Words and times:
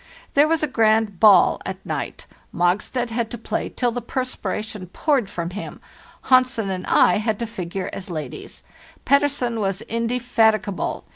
There 0.33 0.47
was 0.47 0.63
a 0.63 0.67
grand 0.67 1.19
'ball' 1.19 1.61
at 1.63 1.85
night; 1.85 2.25
Mogstad 2.51 3.11
had 3.11 3.29
to 3.29 3.37
play 3.37 3.69
till 3.69 3.91
the 3.91 4.01
perspira 4.01 4.63
tion 4.63 4.87
poured 4.87 5.29
from 5.29 5.51
him; 5.51 5.79
Hansen 6.23 6.71
and 6.71 6.87
I 6.87 7.17
had 7.17 7.37
to 7.37 7.45
figure 7.45 7.87
as 7.93 8.09
ladies. 8.09 8.63
Pettersen 9.05 9.59
was 9.59 9.83
indefatigable. 9.83 11.05